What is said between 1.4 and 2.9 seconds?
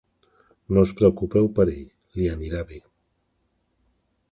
per ell, li anirà bé.